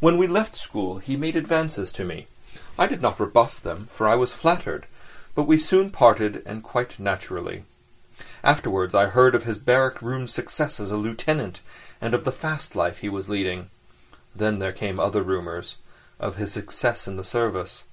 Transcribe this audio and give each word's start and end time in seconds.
When 0.00 0.18
we 0.18 0.26
left 0.26 0.54
school 0.54 0.98
he 0.98 1.16
made 1.16 1.34
advances 1.34 1.90
to 1.92 2.04
me; 2.04 2.26
I 2.78 2.86
did 2.86 3.00
not 3.00 3.18
rebuff 3.18 3.58
them, 3.58 3.88
for 3.94 4.06
I 4.06 4.14
was 4.16 4.30
flattered, 4.30 4.84
but 5.34 5.44
we 5.44 5.56
soon 5.56 5.88
parted 5.90 6.42
and 6.44 6.62
quite 6.62 6.98
naturally. 7.00 7.64
Afterwards 8.44 8.94
I 8.94 9.06
heard 9.06 9.34
of 9.34 9.44
his 9.44 9.56
barrack 9.56 10.02
room 10.02 10.28
success 10.28 10.78
as 10.78 10.90
a 10.90 10.98
lieutenant, 10.98 11.62
and 12.02 12.12
of 12.12 12.24
the 12.24 12.32
fast 12.32 12.76
life 12.76 12.98
he 12.98 13.08
was 13.08 13.30
leading. 13.30 13.70
Then 14.36 14.58
there 14.58 14.72
came 14.72 15.00
other 15.00 15.22
rumours—of 15.22 16.36
his 16.36 16.52
successes 16.52 17.08
in 17.08 17.16
the 17.16 17.24
service. 17.24 17.84